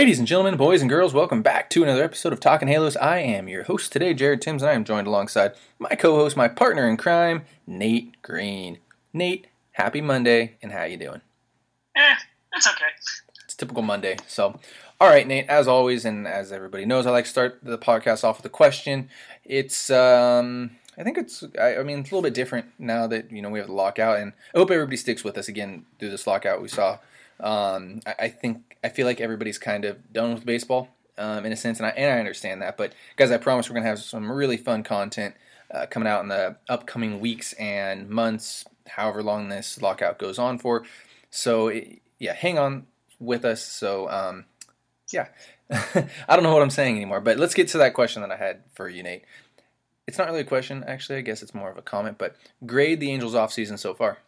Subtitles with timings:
[0.00, 2.96] Ladies and gentlemen, boys and girls, welcome back to another episode of Talking Halos.
[2.96, 6.48] I am your host today, Jared Timms, and I am joined alongside my co-host, my
[6.48, 8.78] partner in crime, Nate Green.
[9.12, 11.20] Nate, happy Monday, and how you doing?
[11.94, 12.14] Eh,
[12.54, 12.86] it's okay.
[13.44, 14.16] It's typical Monday.
[14.26, 14.58] So,
[14.98, 15.50] all right, Nate.
[15.50, 18.48] As always, and as everybody knows, I like to start the podcast off with a
[18.48, 19.10] question.
[19.44, 23.30] It's, um, I think it's, I, I mean, it's a little bit different now that
[23.30, 26.08] you know we have the lockout, and I hope everybody sticks with us again through
[26.08, 26.62] this lockout.
[26.62, 27.00] We saw
[27.42, 30.88] um, I, I, think I feel like everybody's kind of done with baseball
[31.18, 32.76] um, in a sense, and I and I understand that.
[32.76, 35.34] But guys, I promise we're gonna have some really fun content
[35.70, 40.58] uh, coming out in the upcoming weeks and months, however long this lockout goes on
[40.58, 40.84] for.
[41.30, 42.86] So it, yeah, hang on
[43.18, 43.62] with us.
[43.62, 44.46] So um,
[45.12, 45.28] yeah,
[45.70, 48.36] I don't know what I'm saying anymore, but let's get to that question that I
[48.36, 49.24] had for you, Nate.
[50.06, 51.18] It's not really a question, actually.
[51.18, 52.18] I guess it's more of a comment.
[52.18, 52.34] But
[52.66, 54.18] grade the Angels off season so far.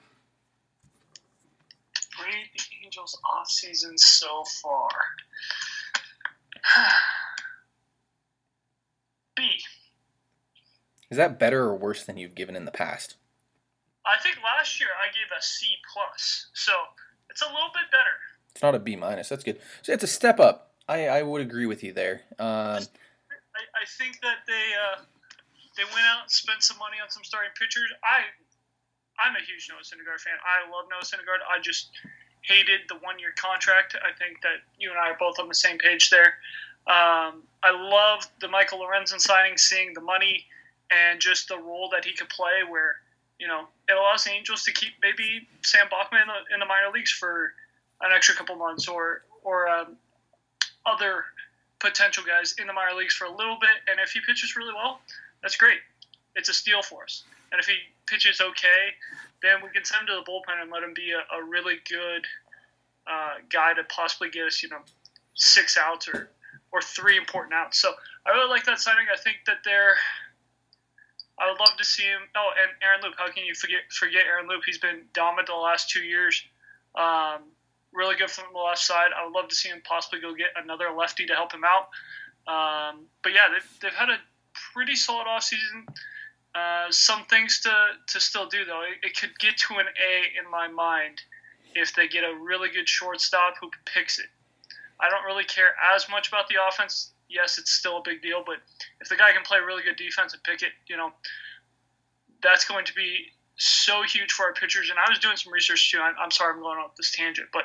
[3.13, 4.89] Angels off season so far?
[9.37, 9.49] B.
[11.11, 13.17] Is that better or worse than you've given in the past?
[14.07, 16.73] I think last year I gave a C plus, so
[17.31, 18.17] it's a little bit better.
[18.51, 19.29] It's not a B minus.
[19.29, 19.61] That's good.
[19.83, 20.73] So it's a step up.
[20.89, 22.23] I, I would agree with you there.
[22.39, 25.03] Um, I, I think that they uh,
[25.77, 27.93] they went out and spent some money on some starting pitchers.
[28.03, 28.25] I
[29.21, 30.35] I'm a huge Noah Syndergaard fan.
[30.43, 31.45] I love Noah Syndergaard.
[31.47, 31.91] I just
[32.43, 33.97] hated the one year contract.
[33.97, 36.35] I think that you and I are both on the same page there.
[36.87, 40.45] Um, I love the Michael Lorenzen signing, seeing the money
[40.91, 42.97] and just the role that he could play where,
[43.39, 46.67] you know, it allows the Angels to keep maybe Sam Bachman in the, in the
[46.67, 47.55] minor leagues for
[48.01, 49.97] an extra couple months or, or um,
[50.85, 51.25] other
[51.79, 53.79] potential guys in the minor leagues for a little bit.
[53.89, 55.01] And if he pitches really well,
[55.41, 55.79] that's great.
[56.35, 57.25] It's a steal for us.
[57.53, 58.95] And if he pitches okay,
[59.43, 61.77] then we can send him to the bullpen and let him be a, a really
[61.89, 62.27] good
[63.07, 64.81] uh, guy to possibly get us, you know,
[65.35, 66.31] six outs or
[66.73, 67.79] or three important outs.
[67.79, 67.93] So
[68.27, 69.07] I really like that signing.
[69.13, 69.97] I think that they're.
[71.39, 72.21] I would love to see him.
[72.37, 73.15] Oh, and Aaron Loup.
[73.19, 74.63] How can you forget forget Aaron Loup?
[74.65, 76.43] He's been dominant the last two years.
[76.95, 77.43] Um,
[77.93, 79.11] really good from the left side.
[79.17, 81.89] I would love to see him possibly go get another lefty to help him out.
[82.47, 84.19] Um, but yeah, they've, they've had a
[84.73, 85.87] pretty solid offseason.
[86.55, 87.73] Uh, some things to,
[88.07, 88.83] to still do though.
[88.83, 91.23] It, it, could get to an A in my mind
[91.75, 94.27] if they get a really good shortstop who picks it.
[95.01, 97.13] I don't really care as much about the offense.
[97.29, 98.57] Yes, it's still a big deal, but
[99.01, 101.13] if the guy can play really good defense and pick it, you know,
[102.43, 104.91] that's going to be so huge for our pitchers.
[104.91, 106.01] And I was doing some research too.
[106.01, 107.65] I'm, I'm sorry I'm going off this tangent, but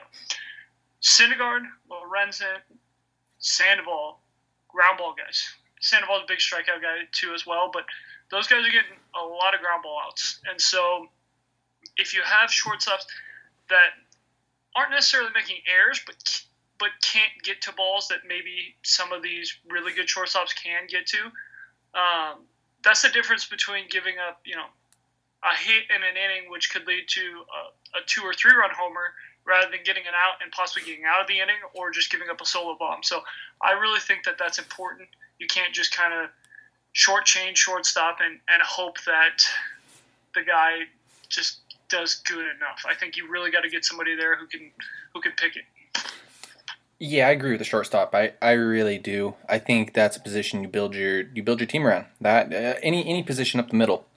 [1.01, 2.63] Syndergaard, Lorenzen,
[3.39, 4.19] Sandoval,
[4.69, 5.43] ground ball guys.
[5.81, 7.83] Sandoval's a big strikeout guy too as well, but
[8.31, 10.39] those guys are getting a lot of ground ball outs.
[10.49, 11.07] And so
[11.97, 13.05] if you have shortstops
[13.69, 13.91] that
[14.75, 16.15] aren't necessarily making errors, but
[16.79, 21.07] but can't get to balls that maybe some of these really good shortstops can get
[21.07, 21.17] to,
[21.97, 22.45] um,
[22.83, 24.67] that's the difference between giving up, you know,
[25.43, 28.69] a hit in an inning, which could lead to a, a two or three run
[28.77, 29.13] homer,
[29.43, 32.29] rather than getting an out and possibly getting out of the inning, or just giving
[32.29, 33.01] up a solo bomb.
[33.01, 33.21] So
[33.59, 35.09] I really think that that's important.
[35.39, 36.29] You can't just kind of
[36.97, 39.45] short change shortstop and, and hope that
[40.33, 40.79] the guy
[41.29, 41.59] just
[41.89, 42.83] does good enough.
[42.89, 44.71] I think you really got to get somebody there who can
[45.13, 45.63] who can pick it.
[46.97, 48.15] Yeah, I agree with the shortstop.
[48.15, 49.35] I, I really do.
[49.47, 52.05] I think that's a position you build your you build your team around.
[52.19, 54.07] That uh, any any position up the middle,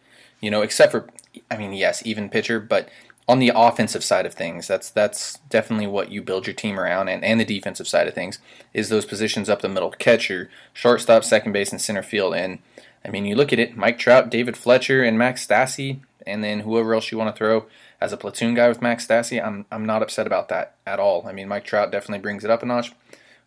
[0.41, 1.07] you know, except for
[1.51, 2.89] I mean, yes, even pitcher, but
[3.31, 7.09] on the offensive side of things, that's that's definitely what you build your team around,
[7.09, 8.41] and, and the defensive side of things
[8.75, 12.35] is those positions up the middle: catcher, shortstop, second base, and center field.
[12.35, 12.59] And
[13.05, 16.61] I mean, you look at it: Mike Trout, David Fletcher, and Max Stassi, and then
[16.61, 17.67] whoever else you want to throw
[18.01, 19.41] as a platoon guy with Max Stassi.
[19.41, 21.25] I'm I'm not upset about that at all.
[21.25, 22.93] I mean, Mike Trout definitely brings it up a notch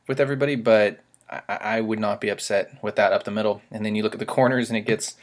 [0.07, 3.61] with everybody, but I, I would not be upset with that up the middle.
[3.69, 5.15] And then you look at the corners, and it gets,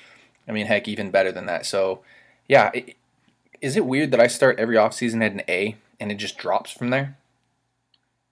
[0.47, 1.65] I mean, heck, even better than that.
[1.65, 2.01] So,
[2.47, 2.71] yeah.
[2.75, 2.97] It,
[3.61, 6.71] is it weird that I start every offseason at an A and it just drops
[6.71, 7.17] from there?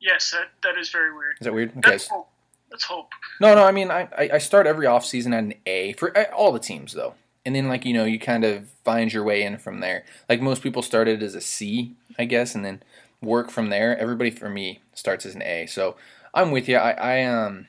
[0.01, 1.37] Yes, that, that is very weird.
[1.41, 1.77] Is that weird?
[1.79, 1.93] Okay.
[1.93, 2.29] Let's hope.
[2.71, 3.11] Let's hope.
[3.41, 3.65] No, no.
[3.65, 7.15] I mean, I, I start every offseason at an A for all the teams though,
[7.45, 10.05] and then like you know you kind of find your way in from there.
[10.29, 12.83] Like most people started as a C, I guess, and then
[13.23, 13.97] work from there.
[13.99, 15.67] Everybody for me starts as an A.
[15.67, 15.97] So
[16.35, 16.77] I'm with you.
[16.77, 17.67] I, I um.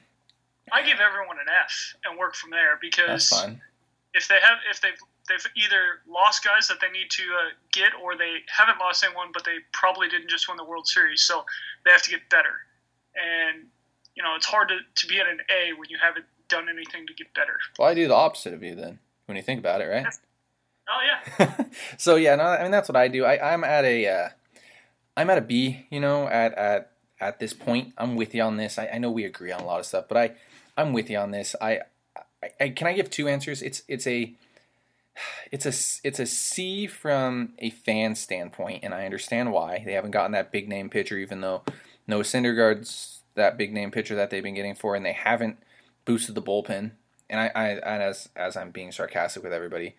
[0.71, 3.33] I give everyone an F and work from there because
[4.13, 7.91] if they have if they've they've either lost guys that they need to uh, get,
[8.03, 11.45] or they haven't lost anyone, but they probably didn't just win the World Series, so
[11.85, 12.65] they have to get better.
[13.15, 13.67] And
[14.15, 17.07] you know, it's hard to, to be at an A when you haven't done anything
[17.07, 17.57] to get better.
[17.77, 20.05] Well, I do the opposite of you then, when you think about it, right?
[20.89, 21.63] Oh yeah.
[21.97, 23.23] so yeah, no, I mean that's what I do.
[23.23, 24.29] I, I'm at a, uh,
[25.15, 26.91] I'm at a B, you know, at at
[27.21, 27.93] at this point.
[27.97, 28.79] I'm with you on this.
[28.79, 30.31] I, I know we agree on a lot of stuff, but I
[30.75, 31.55] I'm with you on this.
[31.61, 31.81] I,
[32.41, 33.61] I, I can I give two answers.
[33.61, 34.33] It's it's a
[35.51, 40.11] it's a it's a C from a fan standpoint, and I understand why they haven't
[40.11, 41.63] gotten that big name pitcher, even though
[42.07, 45.57] Noah Syndergaard's that big name pitcher that they've been getting for, and they haven't
[46.05, 46.91] boosted the bullpen.
[47.29, 49.95] And I, I and as as I'm being sarcastic with everybody,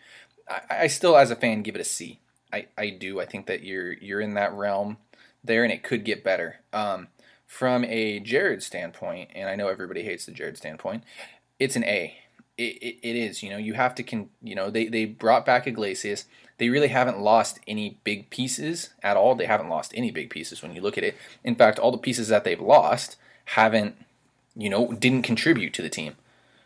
[0.49, 2.21] I, I still as a fan give it a C.
[2.53, 3.21] I, I do.
[3.21, 4.99] I think that you're you're in that realm
[5.45, 6.57] there, and it could get better.
[6.73, 7.09] Um,
[7.47, 11.03] from a Jared standpoint, and I know everybody hates the Jared standpoint,
[11.59, 12.17] it's an A.
[12.59, 13.43] It, it, it is.
[13.43, 14.29] You know, you have to con.
[14.43, 16.27] You know, they they brought back Iglesias.
[16.59, 19.35] They really haven't lost any big pieces at all.
[19.35, 21.17] They haven't lost any big pieces when you look at it.
[21.43, 23.17] In fact, all the pieces that they've lost
[23.47, 23.97] haven't,
[24.55, 26.17] you know, didn't contribute to the team.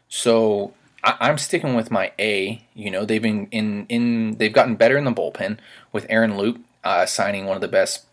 [0.09, 2.65] So I, am sticking with my A.
[2.75, 5.59] You know, they've been in in they've gotten better in the bullpen
[5.93, 8.05] with Aaron Loup uh, signing one of the best.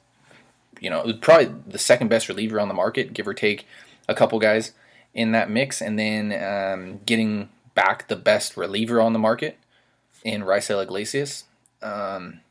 [0.80, 3.66] You know, probably the second best reliever on the market, give or take
[4.08, 4.74] a couple guys
[5.14, 9.58] in that mix, and then um, getting back the best reliever on the market
[10.24, 11.46] in Raisel Iglesias.
[11.82, 12.42] Um,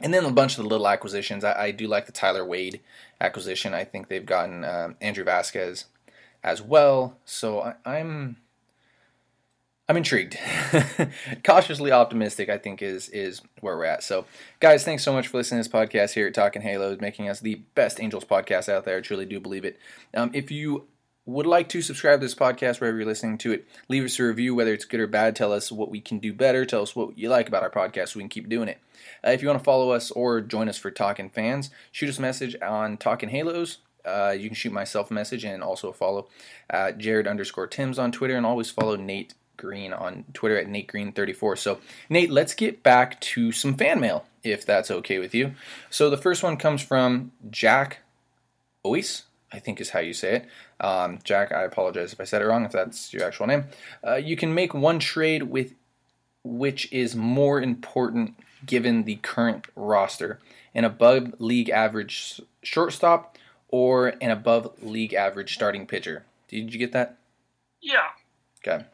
[0.00, 1.44] and then a bunch of the little acquisitions.
[1.44, 2.80] I, I, do like the Tyler Wade
[3.20, 3.72] acquisition.
[3.72, 5.84] I think they've gotten um, Andrew Vasquez
[6.42, 7.16] as well.
[7.24, 8.36] So I, I'm
[9.88, 10.38] I'm intrigued.
[11.44, 14.02] Cautiously optimistic, I think, is is where we're at.
[14.02, 14.24] So,
[14.58, 17.40] guys, thanks so much for listening to this podcast here at Talking Halos, making us
[17.40, 18.96] the best Angels podcast out there.
[18.96, 19.78] I truly do believe it.
[20.14, 20.86] Um, if you
[21.26, 24.24] would like to subscribe to this podcast wherever you're listening to it, leave us a
[24.24, 25.34] review, whether it's good or bad.
[25.34, 26.64] Tell us what we can do better.
[26.66, 28.78] Tell us what you like about our podcast so we can keep doing it.
[29.26, 32.18] Uh, if you want to follow us or join us for Talking Fans, shoot us
[32.18, 33.78] a message on Talking Halos.
[34.04, 36.28] Uh, you can shoot myself a message and also follow
[36.68, 40.92] uh, Jared underscore Timms on Twitter and always follow Nate Green on Twitter at Nate
[40.92, 41.56] Green34.
[41.58, 41.78] So,
[42.10, 45.54] Nate, let's get back to some fan mail, if that's okay with you.
[45.88, 48.00] So, the first one comes from Jack
[48.84, 50.46] Ois, I think is how you say it.
[50.84, 53.64] Um, Jack, I apologize if I said it wrong, if that's your actual name.
[54.06, 55.74] Uh, you can make one trade with
[56.42, 58.36] which is more important
[58.66, 60.40] given the current roster
[60.74, 63.38] an above league average shortstop
[63.68, 66.24] or an above league average starting pitcher.
[66.48, 67.16] Did you get that?
[67.80, 68.08] Yeah.
[68.66, 68.84] Okay.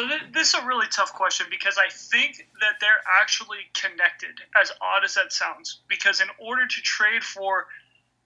[0.00, 4.30] So th- this is a really tough question because I think that they're actually connected,
[4.58, 5.80] as odd as that sounds.
[5.88, 7.66] Because in order to trade for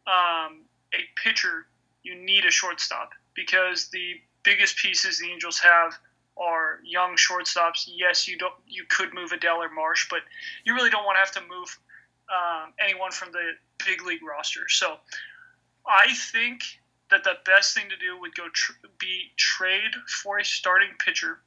[0.06, 0.60] um,
[0.94, 1.66] a pitcher,
[2.04, 5.98] you need a shortstop because the biggest pieces the Angels have
[6.36, 7.88] are young shortstops.
[7.88, 10.20] Yes, you don't you could move Adell or Marsh, but
[10.64, 11.76] you really don't want to have to move
[12.30, 13.50] um, anyone from the
[13.84, 14.68] big league roster.
[14.68, 14.98] So
[15.84, 16.62] I think
[17.10, 19.90] that the best thing to do would go tr- be trade
[20.22, 21.40] for a starting pitcher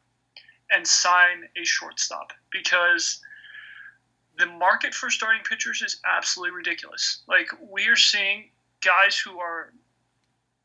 [0.72, 3.22] and sign a shortstop because
[4.38, 7.22] the market for starting pitchers is absolutely ridiculous.
[7.28, 8.50] Like we are seeing
[8.82, 9.74] guys who are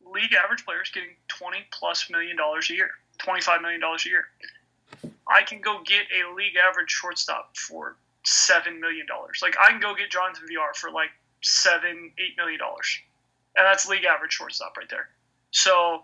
[0.05, 4.25] league average players getting 20 plus million dollars a year, 25 million dollars a year.
[5.29, 9.41] I can go get a league average shortstop for seven million dollars.
[9.43, 11.11] Like I can go get Jonathan Villar for like
[11.43, 12.99] seven, eight million dollars,
[13.57, 15.09] and that's league average shortstop right there.
[15.51, 16.03] So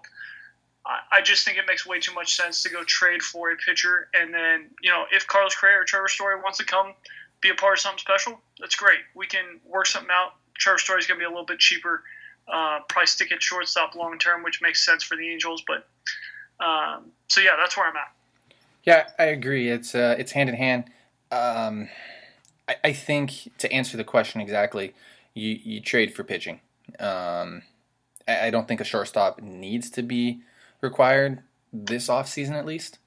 [1.10, 4.08] I just think it makes way too much sense to go trade for a pitcher,
[4.14, 6.94] and then you know if Carlos Correa or Trevor Story wants to come
[7.42, 9.00] be a part of something special, that's great.
[9.14, 10.32] We can work something out.
[10.54, 12.02] Trevor Story is going to be a little bit cheaper,
[12.52, 15.62] uh, probably stick at shortstop long term, which makes sense for the Angels.
[15.66, 15.86] But
[16.64, 18.12] um, so yeah, that's where I'm at.
[18.84, 19.68] Yeah, I agree.
[19.68, 20.84] It's uh, it's hand in hand.
[21.30, 21.90] Um,
[22.66, 24.94] I, I, think to answer the question exactly,
[25.34, 26.60] you you trade for pitching.
[26.98, 27.62] Um,
[28.26, 30.40] I, I don't think a shortstop needs to be
[30.80, 31.42] required
[31.72, 32.98] this offseason at least.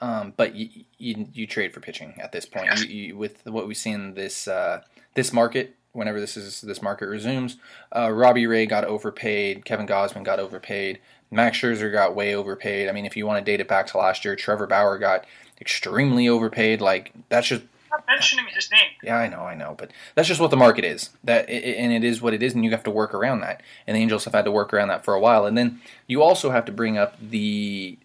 [0.00, 0.68] Um, but you,
[0.98, 2.80] you, you trade for pitching at this point.
[2.80, 4.82] You, you, with what we've seen this uh,
[5.14, 7.56] this market, whenever this is this market resumes,
[7.94, 9.64] uh, Robbie Ray got overpaid.
[9.64, 11.00] Kevin Gausman got overpaid.
[11.30, 12.88] Max Scherzer got way overpaid.
[12.88, 15.24] I mean, if you want to date it back to last year, Trevor Bauer got
[15.60, 16.80] extremely overpaid.
[16.82, 17.62] Like that's just
[17.96, 18.90] not mentioning his name.
[19.02, 21.10] Yeah, I know, I know, but that's just what the market is.
[21.24, 23.62] That and it is what it is, and you have to work around that.
[23.86, 25.46] And the Angels have had to work around that for a while.
[25.46, 27.98] And then you also have to bring up the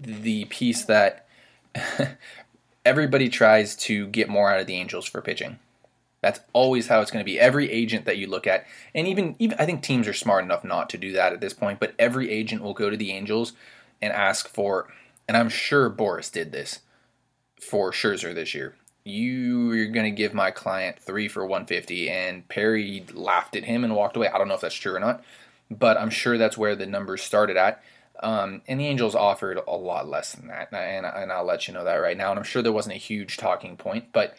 [0.00, 1.26] the piece that
[2.84, 5.58] everybody tries to get more out of the Angels for pitching.
[6.20, 7.40] That's always how it's going to be.
[7.40, 10.64] Every agent that you look at, and even even I think teams are smart enough
[10.64, 11.80] not to do that at this point.
[11.80, 13.52] But every agent will go to the Angels
[14.00, 14.88] and ask for,
[15.28, 16.80] and I'm sure Boras did this
[17.60, 23.04] for Scherzer this year you're going to give my client three for 150 and perry
[23.12, 25.22] laughed at him and walked away i don't know if that's true or not
[25.70, 27.82] but i'm sure that's where the numbers started at
[28.22, 31.74] um, and the angels offered a lot less than that and, and i'll let you
[31.74, 34.36] know that right now and i'm sure there wasn't a huge talking point but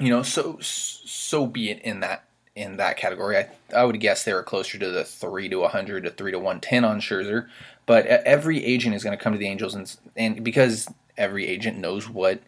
[0.00, 2.24] you know, so so be it in that
[2.56, 3.36] in that category.
[3.36, 6.38] I I would guess they were closer to the three to 100 to three to
[6.38, 7.48] 110 on Scherzer.
[7.86, 11.78] But every agent is going to come to the Angels and and because every agent
[11.78, 12.40] knows what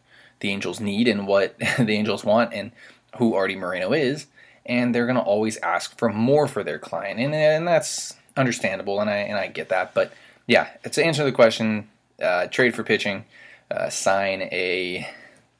[0.43, 2.71] the Angels need and what the Angels want and
[3.17, 4.27] who Artie Moreno is,
[4.67, 9.01] and they're going to always ask for more for their client, and and that's understandable,
[9.01, 9.95] and I and I get that.
[9.95, 10.13] But
[10.47, 11.89] yeah, to answer the question,
[12.21, 13.25] uh, trade for pitching,
[13.71, 15.09] uh, sign a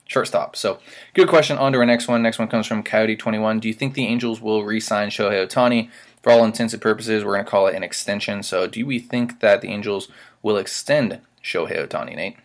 [0.07, 0.57] shortstop.
[0.57, 0.79] So
[1.15, 1.59] good question.
[1.59, 2.23] On to our next one.
[2.23, 3.61] Next one comes from Coyote21.
[3.61, 5.91] Do you think the Angels will re-sign Shohei Ohtani?
[6.23, 8.45] For all intents and purposes, we're going to call it an extension.
[8.45, 10.09] So do we think that the Angels
[10.41, 12.37] will extend Shohei Ohtani, Nate?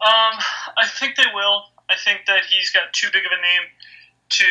[0.00, 0.34] Um,
[0.76, 1.64] I think they will.
[1.88, 3.68] I think that he's got too big of a name
[4.30, 4.44] to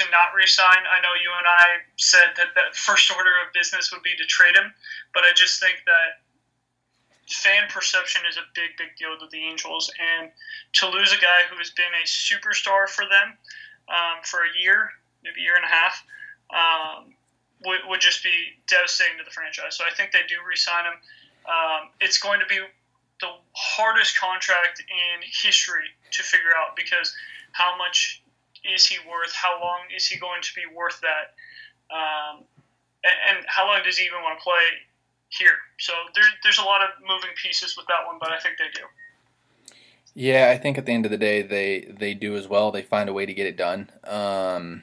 [0.00, 0.80] to not resign.
[0.88, 4.24] I know you and I said that that first order of business would be to
[4.24, 4.72] trade him,
[5.12, 6.24] but I just think that
[7.28, 10.30] fan perception is a big, big deal to the Angels, and
[10.74, 13.36] to lose a guy who has been a superstar for them
[13.88, 14.90] um, for a year,
[15.22, 16.04] maybe a year and a half,
[16.52, 17.14] um,
[17.64, 19.76] would, would just be devastating to the franchise.
[19.76, 20.98] So I think they do resign him.
[21.48, 22.60] Um, it's going to be
[23.20, 27.14] the hardest contract in history to figure out because
[27.52, 28.22] how much
[28.64, 29.32] is he worth?
[29.32, 31.34] How long is he going to be worth that?
[31.94, 32.44] Um,
[33.04, 34.64] and, and, how long does he even want to play
[35.28, 35.58] here?
[35.78, 38.72] So there's there's a lot of moving pieces with that one, but I think they
[38.74, 38.86] do.
[40.14, 42.70] Yeah, I think at the end of the day, they they do as well.
[42.70, 43.90] They find a way to get it done.
[44.04, 44.82] Um,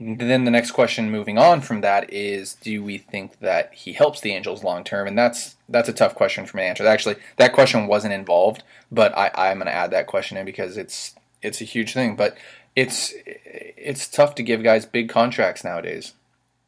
[0.00, 4.20] then the next question, moving on from that, is: Do we think that he helps
[4.20, 5.08] the Angels long term?
[5.08, 6.86] And that's that's a tough question for me to answer.
[6.86, 8.62] Actually, that question wasn't involved,
[8.92, 12.14] but I, I'm going to add that question in because it's it's a huge thing.
[12.14, 12.36] But
[12.76, 16.12] it's it's tough to give guys big contracts nowadays.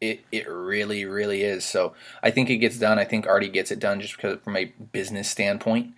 [0.00, 1.64] It it really really is.
[1.64, 1.94] So
[2.24, 2.98] I think it gets done.
[2.98, 5.92] I think Artie gets it done just because from a business standpoint.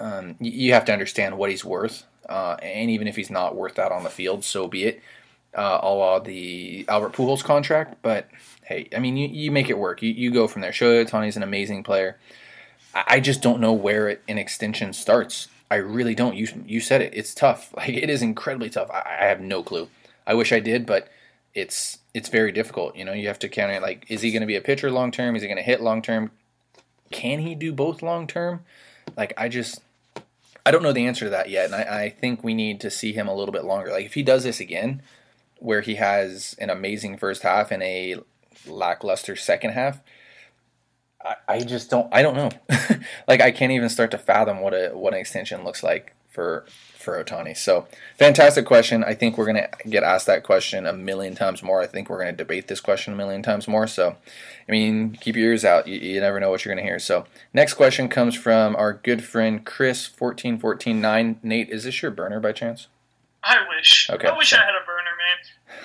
[0.00, 3.76] Um, you have to understand what he's worth, uh, and even if he's not worth
[3.76, 5.00] that on the field, so be it
[5.54, 7.96] uh, a la the Albert Pujols contract.
[8.02, 8.28] But
[8.64, 10.02] hey, I mean, you, you make it work.
[10.02, 10.72] You, you go from there.
[10.72, 12.18] Shohei Ohtani's an amazing player.
[12.94, 15.48] I, I just don't know where it, an extension starts.
[15.70, 16.36] I really don't.
[16.36, 17.12] You you said it.
[17.14, 17.72] It's tough.
[17.76, 18.90] Like it is incredibly tough.
[18.90, 19.88] I, I have no clue.
[20.26, 21.08] I wish I did, but
[21.54, 22.96] it's it's very difficult.
[22.96, 23.82] You know, you have to count it.
[23.82, 25.36] Like, is he going to be a pitcher long term?
[25.36, 26.30] Is he going to hit long term?
[27.10, 28.64] Can he do both long term?
[29.16, 29.80] Like, I just
[30.66, 32.90] I don't know the answer to that yet, and I, I think we need to
[32.90, 33.90] see him a little bit longer.
[33.90, 35.02] Like, if he does this again,
[35.58, 38.16] where he has an amazing first half and a
[38.66, 40.00] lackluster second half.
[41.24, 42.50] I, I just don't I don't know.
[43.28, 46.66] like I can't even start to fathom what a what an extension looks like for
[46.98, 47.56] for Ohtani.
[47.56, 47.86] So
[48.18, 49.04] fantastic question.
[49.04, 51.80] I think we're gonna get asked that question a million times more.
[51.80, 53.86] I think we're gonna debate this question a million times more.
[53.86, 54.16] So
[54.68, 55.86] I mean, keep your ears out.
[55.86, 56.98] You, you never know what you're gonna hear.
[56.98, 61.38] So next question comes from our good friend Chris fourteen fourteen nine.
[61.42, 62.88] Nate, is this your burner by chance?
[63.44, 64.08] I wish.
[64.10, 64.26] Okay.
[64.26, 64.93] I wish I had a burner,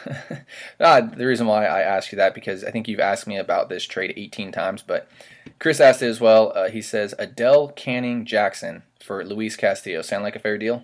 [0.79, 3.70] ah, the reason why I ask you that because I think you've asked me about
[3.70, 5.10] this trade 18 times, but
[5.60, 6.51] Chris asked it as well.
[6.56, 10.01] Uh, he says Adell Canning Jackson for Luis Castillo.
[10.01, 10.84] Sound like a fair deal?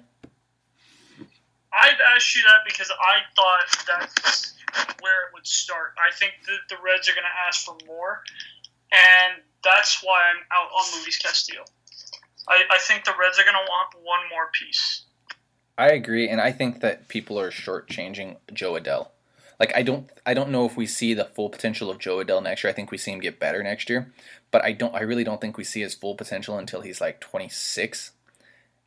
[1.74, 4.54] I'd asked you that because I thought that's
[5.02, 5.94] where it would start.
[6.00, 8.24] I think that the Reds are going to ask for more,
[8.92, 11.64] and that's why I'm out on Luis Castillo.
[12.48, 15.05] I, I think the Reds are going to want one more piece.
[15.78, 19.10] I agree, and I think that people are shortchanging Jo Adell.
[19.60, 22.44] Like I don't, I don't know if we see the full potential of Jo Adell
[22.44, 22.72] next year.
[22.72, 24.12] I think we see him get better next year,
[24.52, 27.20] but I don't, I really don't think we see his full potential until he's like
[27.20, 28.12] 26,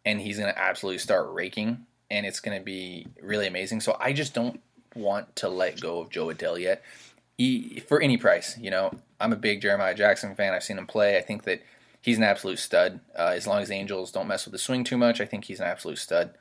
[0.05, 3.81] and he's gonna absolutely start raking, and it's gonna be really amazing.
[3.81, 4.61] So I just don't
[4.95, 6.83] want to let go of Jo Adell yet,
[7.37, 8.57] he, for any price.
[8.59, 10.55] You know, I'm a big Jeremiah Jackson fan.
[10.55, 11.17] I've seen him play.
[11.17, 11.63] I think that
[12.01, 13.01] he's an absolute stud.
[13.17, 15.45] Uh, as long as the Angels don't mess with the swing too much, I think
[15.45, 16.35] he's an absolute stud.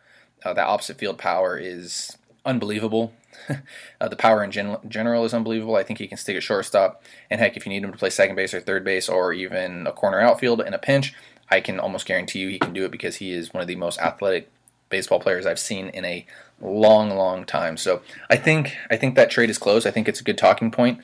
[0.44, 3.14] Uh, that opposite field power is unbelievable.
[4.02, 5.76] uh, the power in gen- general is unbelievable.
[5.76, 7.04] I think he can stick at shortstop.
[7.30, 9.88] And heck, if you need him to play second base or third base or even
[9.88, 11.14] a corner outfield in a pinch,
[11.50, 13.76] I can almost guarantee you he can do it because he is one of the
[13.76, 14.50] most athletic
[14.90, 16.26] baseball players I've seen in a
[16.62, 17.78] long, long time.
[17.78, 19.88] So I think I think that trade is closed.
[19.88, 21.00] I think it's a good talking point.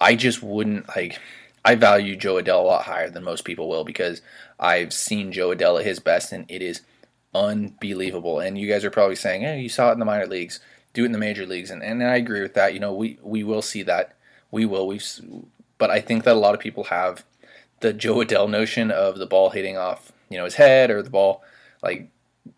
[0.00, 1.20] I just wouldn't like.
[1.64, 4.20] I value Jo Adell a lot higher than most people will because
[4.58, 6.80] I've seen Jo Adell at his best, and it is
[7.34, 8.40] unbelievable.
[8.40, 10.60] And you guys are probably saying, "Hey, you saw it in the minor leagues,
[10.92, 12.74] do it in the major leagues," and and I agree with that.
[12.74, 14.14] You know, we we will see that.
[14.50, 14.86] We will.
[14.86, 15.00] We,
[15.78, 17.24] but I think that a lot of people have
[17.80, 21.10] the Jo Adell notion of the ball hitting off, you know, his head or the
[21.10, 21.42] ball
[21.82, 22.08] like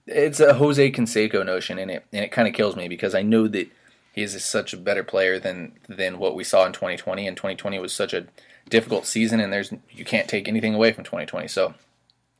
[0.07, 3.23] it's a Jose Canseco notion in it, and it kind of kills me because I
[3.23, 3.69] know that
[4.13, 7.79] he is such a better player than than what we saw in 2020, and 2020
[7.79, 8.27] was such a
[8.69, 11.49] difficult season, and there's you can't take anything away from 2020.
[11.49, 11.75] So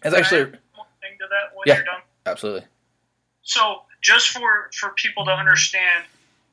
[0.05, 1.77] it's actually thing to that when yeah.
[1.77, 2.67] you're done Absolutely.
[3.43, 6.05] So just for for people to understand,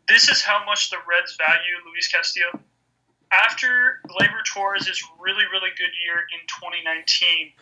[0.07, 2.59] this is how much the Reds value Luis Castillo.
[3.31, 7.53] After Gleyber Torres' really really good year in 2019,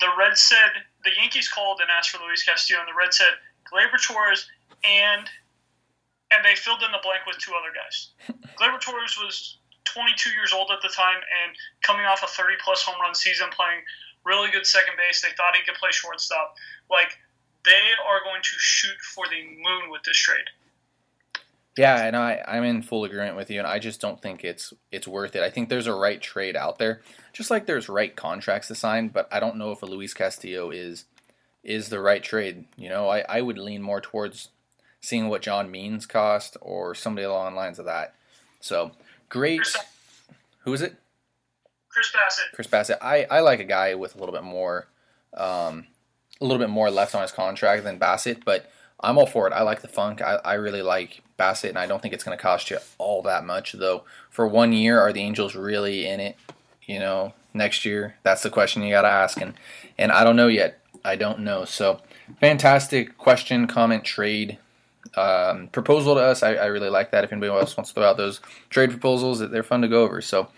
[0.00, 3.34] the Reds said the Yankees called and asked for Luis Castillo, and the Reds said
[3.66, 4.46] Gleyber Torres
[4.84, 5.28] and
[6.32, 8.14] and they filled in the blank with two other guys.
[8.56, 12.82] Gleyber Torres was 22 years old at the time and coming off a 30 plus
[12.82, 13.82] home run season, playing
[14.24, 15.20] really good second base.
[15.20, 16.56] They thought he could play shortstop.
[16.90, 17.18] Like
[17.64, 17.70] they
[18.08, 20.50] are going to shoot for the moon with this trade.
[21.76, 24.74] Yeah, and I I'm in full agreement with you, and I just don't think it's
[24.90, 25.42] it's worth it.
[25.42, 27.00] I think there's a right trade out there,
[27.32, 30.70] just like there's right contracts to sign, but I don't know if a Luis Castillo
[30.70, 31.06] is
[31.64, 32.66] is the right trade.
[32.76, 34.50] You know, I, I would lean more towards
[35.00, 38.14] seeing what John Means cost or somebody along the lines of that.
[38.60, 38.92] So
[39.28, 39.62] great.
[40.60, 40.96] Who is it?
[41.88, 42.54] Chris Bassitt.
[42.54, 42.98] Chris Bassitt.
[43.02, 44.86] I, I like a guy with a little bit more,
[45.34, 45.86] um,
[46.42, 48.70] a little bit more left on his contract than Bassitt, but
[49.00, 49.52] I'm all for it.
[49.52, 50.20] I like the funk.
[50.20, 53.22] I, I really like Bassitt, and I don't think it's going to cost you all
[53.22, 54.04] that much, though.
[54.30, 56.36] For one year, are the Angels really in it?
[56.84, 59.54] You know, next year, that's the question you got to ask, and
[59.98, 60.80] and I don't know yet.
[61.04, 61.64] I don't know.
[61.64, 62.00] So,
[62.40, 64.58] fantastic question, comment, trade.
[65.16, 66.42] Um, proposal to us.
[66.42, 67.24] I, I really like that.
[67.24, 70.20] If anybody else wants to throw out those trade proposals, they're fun to go over.
[70.22, 70.48] So,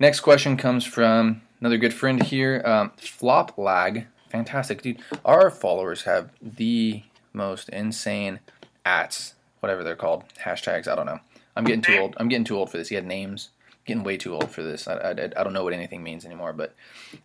[0.00, 4.06] next question comes from another good friend here, um, Flop Lag.
[4.32, 4.98] Fantastic, dude.
[5.26, 7.02] Our followers have the
[7.34, 8.40] most insane
[8.82, 10.88] ats, whatever they're called, hashtags.
[10.88, 11.20] I don't know.
[11.54, 12.14] I'm getting too old.
[12.16, 12.88] I'm getting too old for this.
[12.88, 13.50] He had names.
[13.84, 14.88] Getting way too old for this.
[14.88, 16.54] I, I, I don't know what anything means anymore.
[16.54, 16.74] But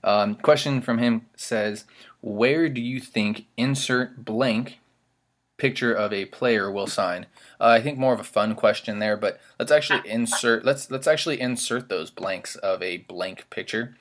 [0.04, 1.86] um, question from him says,
[2.20, 4.80] "Where do you think insert blank
[5.56, 7.28] picture of a player will sign?"
[7.62, 10.66] Uh, I think more of a fun question there, but let's actually insert.
[10.66, 13.96] Let's let's actually insert those blanks of a blank picture.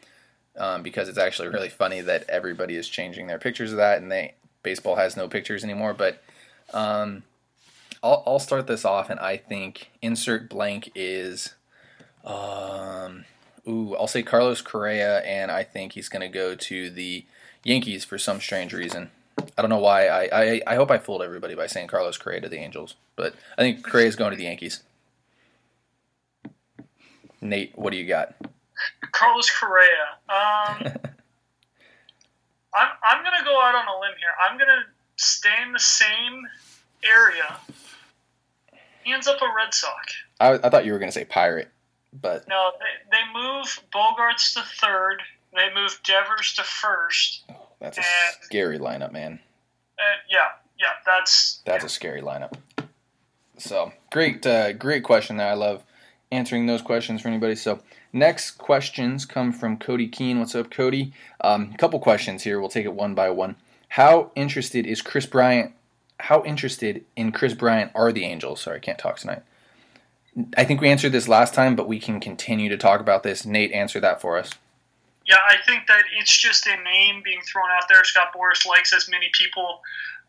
[0.59, 4.11] Um, because it's actually really funny that everybody is changing their pictures of that, and
[4.11, 5.93] they baseball has no pictures anymore.
[5.93, 6.23] But
[6.73, 7.25] um,
[8.03, 11.55] I'll, I'll start this off, and I think insert blank is,
[12.25, 13.27] um,
[13.69, 17.27] ooh, I'll say Carlos Correa, and I think he's going to go to the
[17.63, 19.11] Yankees for some strange reason.
[19.59, 20.09] I don't know why.
[20.09, 23.35] I, I, I hope I fooled everybody by saying Carlos Correa to the Angels, but
[23.59, 24.83] I think Correa is going to the Yankees.
[27.43, 28.35] Nate, what do you got?
[29.13, 30.19] Carlos Correa.
[30.29, 30.93] Um,
[32.75, 34.31] I'm, I'm going to go out on a limb here.
[34.49, 34.83] I'm going to
[35.17, 36.43] stay in the same
[37.05, 37.57] area.
[39.03, 40.15] He ends up a Red Sox.
[40.41, 41.69] I, I thought you were going to say Pirate,
[42.13, 45.23] but No, they, they move Bogaerts to third.
[45.55, 47.45] They move Devers to first.
[47.81, 49.39] that's a And- scary lineup, man.
[49.99, 52.53] Uh, yeah, yeah, that's That's a scary lineup.
[53.57, 55.49] So great, uh, great question there.
[55.49, 55.83] I love
[56.31, 57.55] answering those questions for anybody.
[57.57, 57.81] So
[58.17, 60.41] next questions come from Cody Keene.
[60.41, 61.13] What's up, Cody?
[61.43, 62.59] Um, a couple questions here.
[62.59, 63.57] We'll take it one by one.
[63.91, 65.73] How interested is Kris Bryant?
[66.19, 68.63] How interested in Kris Bryant are the Angels?
[68.63, 69.43] Sorry, I can't talk tonight.
[70.57, 73.47] I think we answered this last time, but we can continue to talk about this.
[73.47, 74.51] Nate, answer that for us.
[75.27, 78.03] Yeah, I think that it's just a name being thrown out there.
[78.05, 79.81] Scott Boras likes as many people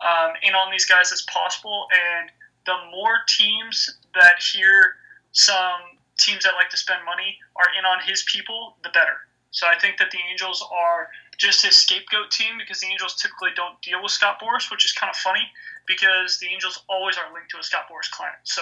[0.02, 1.88] um, in on these guys as possible,
[2.20, 2.32] and
[2.66, 4.96] the more teams that hear
[5.32, 9.18] some teams that like to spend money are in on his people, the better.
[9.52, 13.52] So I think that the Angels are just his scapegoat team because the Angels typically
[13.56, 15.46] don't deal with Scott Boras, which is kind of funny
[15.88, 18.38] because the Angels always are linked to a Scott Boras client.
[18.44, 18.62] So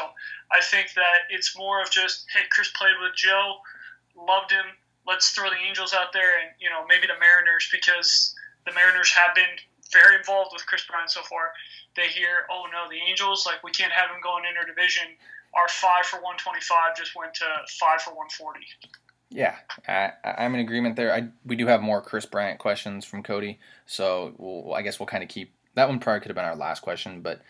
[0.52, 3.60] I think that it's more of just, hey, Kris played with Joe,
[4.16, 4.66] loved him.
[5.08, 9.12] Let's throw the Angels out there and, you know, maybe the Mariners because the Mariners
[9.12, 9.60] have been
[9.92, 11.52] very involved with Kris Bryant so far.
[11.96, 15.16] They hear, oh no, the Angels, like we can't have him going interdivision.
[15.56, 17.46] Our five for 125 just went to
[17.80, 18.60] five for 140.
[19.30, 19.56] Yeah,
[19.88, 21.14] I, I'm in agreement there.
[21.14, 25.08] I we do have more Kris Bryant questions from Cody, so we'll, I guess we'll
[25.08, 26.00] kind of keep that one.
[26.00, 27.42] Probably could have been our last question, but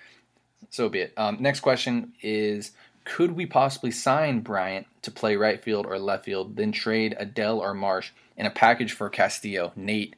[0.70, 1.14] so be it.
[1.18, 2.72] Um, next question is:
[3.04, 7.60] Could we possibly sign Bryant to play right field or left field, then trade Adell
[7.60, 9.74] or Marsh in a package for Castillo?
[9.76, 10.16] Nate,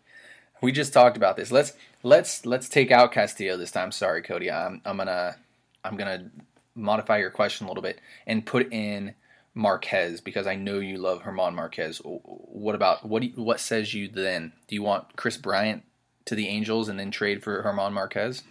[0.62, 1.52] we just talked about this.
[1.52, 1.74] Let's
[2.04, 3.92] let's let's take out Castillo this time.
[3.92, 4.52] Sorry, Cody.
[4.52, 5.36] I'm I'm gonna
[5.84, 6.30] I'm gonna
[6.78, 9.16] modify your question a little bit and put in
[9.54, 12.00] Marquez because I know you love Herman Marquez.
[12.04, 13.24] What about what?
[13.24, 14.54] You, what says you then?
[14.68, 15.84] Do you want Kris Bryant
[16.26, 18.44] to the Angels and then trade for Herman Marquez?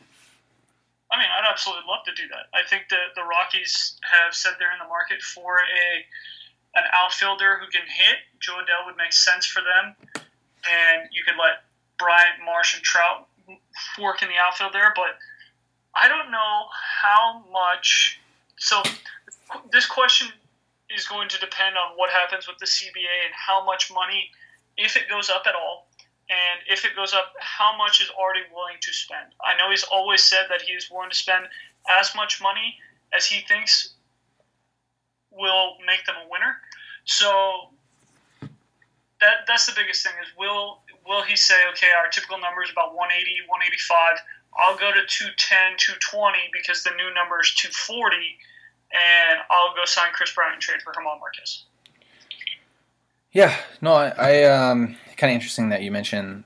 [1.10, 2.50] I mean, I'd absolutely love to do that.
[2.52, 6.04] I think that the Rockies have said they're in the market for a
[6.76, 8.16] an outfielder who can hit.
[8.40, 11.64] Jo Adell would make sense for them, and you could let
[11.98, 13.28] Bryant, Marsh, and Trout
[13.98, 14.92] work in the outfield there.
[14.94, 15.16] But
[15.96, 16.66] I don't know
[17.02, 18.20] how much.
[18.58, 18.82] So
[19.72, 20.28] this question
[20.94, 24.30] is going to depend on what happens with the CBA and how much money,
[24.76, 25.88] if it goes up at all,
[26.28, 29.30] And if it goes up, how much is Artie willing to spend?
[29.44, 31.46] I know he's always said that he is willing to spend
[32.00, 32.78] as much money
[33.14, 33.94] as he thinks
[35.30, 36.56] will make them a winner.
[37.04, 37.70] So
[39.20, 42.70] that that's the biggest thing is will will he say okay our typical number is
[42.70, 44.18] about 180 185
[44.58, 48.16] I'll go to 210 220 because the new number is 240
[48.92, 51.64] and I'll go sign Kris Bryant and trade for German Marquez.
[53.32, 56.44] Yeah, no, I, I um, kind of interesting that you mentioned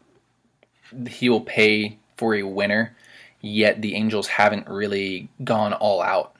[1.08, 2.96] he will pay for a winner,
[3.40, 6.34] yet the Angels haven't really gone all out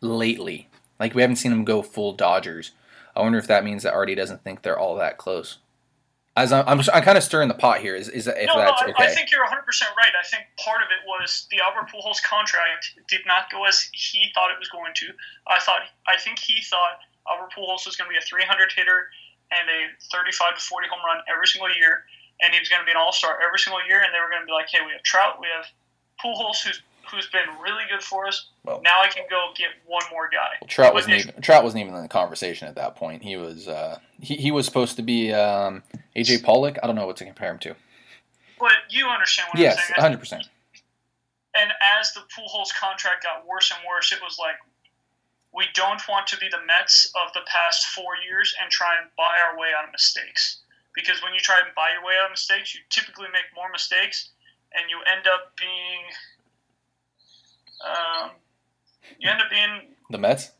[0.00, 0.68] lately.
[0.98, 2.70] Like we haven't seen them go full Dodgers.
[3.14, 5.58] I wonder if that means that Artie doesn't think they're all that close.
[6.34, 7.94] As I'm, I'm, I'm kind of stirring the pot here.
[7.94, 9.04] Is, is if no, that's no, okay?
[9.04, 10.12] I think you're 100 percent right.
[10.16, 14.32] I think part of it was the Albert Pujols contract did not go as he
[14.34, 15.12] thought it was going to.
[15.46, 19.12] I thought, I think he thought Albert Pujols was going to be a 300 hitter
[19.52, 22.08] and a 35 to 40 home run every single year,
[22.40, 24.00] and he was going to be an All Star every single year.
[24.00, 25.68] And they were going to be like, hey, we have Trout, we have
[26.16, 28.48] Pujols, who's who's been really good for us.
[28.64, 30.56] Well- now I can go get one more guy.
[30.60, 33.22] Well, Trout wasn't even Trout wasn't even in the conversation at that point.
[33.22, 35.82] He was uh, he, he was supposed to be um,
[36.16, 36.78] AJ Pollock.
[36.82, 37.74] I don't know what to compare him to.
[38.58, 39.88] But you understand what Yes, I'm saying.
[39.90, 40.18] Yes, 100.
[40.18, 40.48] percent
[41.54, 41.70] and
[42.00, 44.56] as the Pujols contract got worse and worse, it was like
[45.52, 49.10] we don't want to be the Mets of the past four years and try and
[49.18, 50.60] buy our way out of mistakes.
[50.94, 53.68] Because when you try and buy your way out of mistakes, you typically make more
[53.70, 54.30] mistakes,
[54.72, 56.04] and you end up being,
[57.84, 58.30] um,
[59.18, 60.52] you end up being, The Mets,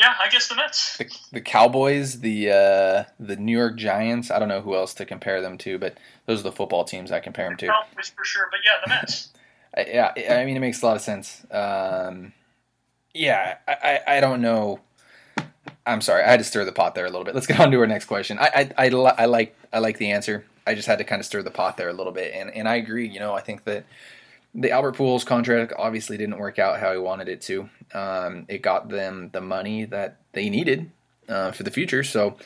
[0.00, 0.96] yeah, I guess the Mets.
[0.96, 4.30] the, the Cowboys, the uh, the New York Giants.
[4.30, 7.12] I don't know who else to compare them to, but those are the football teams
[7.12, 7.66] I compare them to.
[7.66, 9.28] Cowboys for sure, but yeah, the Mets.
[9.76, 9.86] I,
[10.16, 11.44] yeah, I mean it makes a lot of sense.
[11.50, 12.32] Um,
[13.12, 14.80] yeah, I, I, I don't know.
[15.86, 17.34] I'm sorry, I had to stir the pot there a little bit.
[17.34, 18.38] Let's get on to our next question.
[18.38, 20.46] I I, I, li- I like I like the answer.
[20.66, 22.66] I just had to kind of stir the pot there a little bit, and and
[22.66, 23.06] I agree.
[23.06, 23.84] You know, I think that
[24.54, 27.68] the Albert Pujols contract obviously didn't work out how he wanted it to.
[27.94, 30.90] Um, it got them the money that they needed
[31.28, 32.36] uh, for the future, so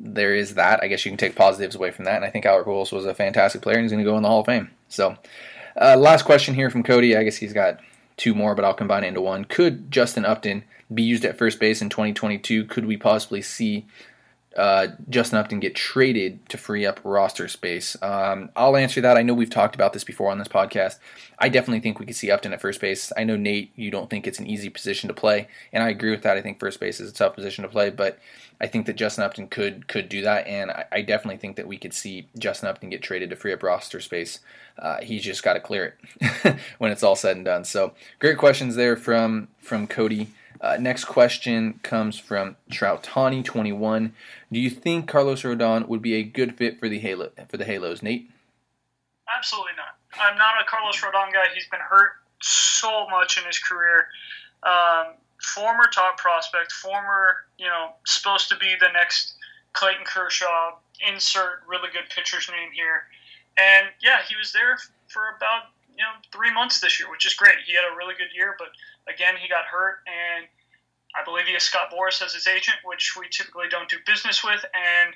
[0.00, 0.82] there is that.
[0.82, 3.06] I guess you can take positives away from that, and I think Albert Pujols was
[3.06, 4.70] a fantastic player, and he's going to go in the Hall of Fame.
[4.88, 5.16] So.
[5.80, 7.16] Uh, last question here from Cody.
[7.16, 7.80] I guess he's got
[8.16, 9.44] two more, but I'll combine it into one.
[9.44, 12.64] Could Justin Upton be used at first base in 2022?
[12.66, 13.86] Could we possibly see
[14.56, 17.96] uh, Justin Upton get traded to free up roster space?
[18.02, 19.16] Um, I'll answer that.
[19.16, 20.98] I know we've talked about this before on this podcast.
[21.38, 23.12] I definitely think we could see Upton at first base.
[23.16, 26.10] I know Nate, you don't think it's an easy position to play, and I agree
[26.10, 26.36] with that.
[26.36, 28.18] I think first base is a tough position to play, but
[28.60, 31.66] I think that Justin Upton could could do that, and I, I definitely think that
[31.66, 34.38] we could see Justin Upton get traded to free up roster space.
[34.78, 37.64] Uh, he's just got to clear it when it's all said and done.
[37.64, 40.28] So great questions there from from Cody.
[40.60, 44.14] Uh, next question comes from Troutani twenty one.
[44.50, 47.64] Do you think Carlos Rodon would be a good fit for the Halo for the
[47.64, 48.30] Halos, Nate?
[49.36, 49.96] Absolutely not.
[50.20, 51.46] I'm not a Carlos Rodon guy.
[51.54, 52.10] He's been hurt
[52.42, 54.08] so much in his career.
[54.62, 59.34] Um, former top prospect, former, you know, supposed to be the next
[59.72, 60.76] Clayton Kershaw.
[61.08, 63.04] Insert really good pitcher's name here.
[63.56, 67.34] And yeah, he was there for about you know three months this year, which is
[67.34, 67.56] great.
[67.66, 68.68] He had a really good year, but
[69.08, 70.46] again, he got hurt, and
[71.14, 74.42] I believe he has Scott Boras as his agent, which we typically don't do business
[74.42, 74.64] with.
[74.72, 75.14] And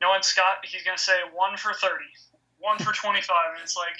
[0.00, 2.10] knowing Scott, he's going to say one for thirty,
[2.58, 3.98] one for twenty-five, and it's like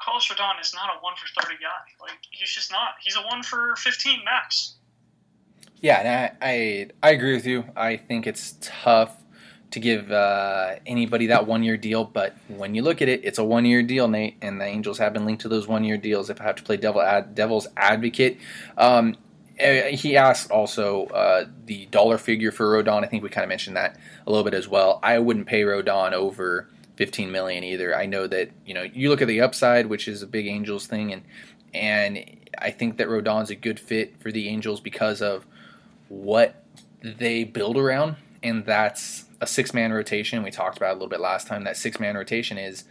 [0.00, 1.84] Carlos Rodon is not a one for thirty guy.
[2.00, 2.94] Like he's just not.
[3.02, 4.74] He's a one for fifteen max.
[5.80, 7.64] Yeah, I, I I agree with you.
[7.76, 9.16] I think it's tough
[9.70, 13.38] to give uh, anybody that one year deal, but when you look at it, it's
[13.38, 15.98] a one year deal, Nate, and the Angels have been linked to those one year
[15.98, 16.30] deals.
[16.30, 18.38] If I have to play devil ad, devil's advocate,
[18.78, 19.16] um,
[19.58, 23.04] eh, he asked also uh, the dollar figure for Rodon.
[23.04, 25.00] I think we kind of mentioned that a little bit as well.
[25.02, 27.94] I wouldn't pay Rodon over 15 million either.
[27.94, 30.86] I know that you know you look at the upside, which is a big Angels
[30.86, 31.22] thing, and
[31.74, 32.24] and
[32.56, 35.46] I think that Rodon's a good fit for the Angels because of
[36.08, 36.64] what
[37.02, 40.42] they build around, and that's a six man rotation.
[40.42, 41.64] We talked about a little bit last time.
[41.64, 42.84] That six man rotation is